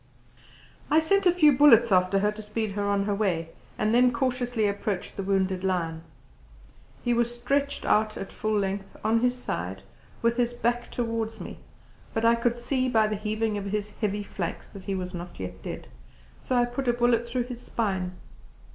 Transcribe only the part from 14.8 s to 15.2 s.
he was